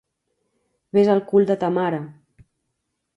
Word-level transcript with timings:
Ves 0.97 1.11
al 1.15 1.21
cul 1.31 1.45
de 1.51 1.57
ta 1.65 1.69
mare. 1.75 1.99